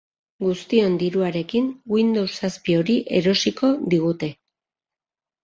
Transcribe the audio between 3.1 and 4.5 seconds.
erosiko digute.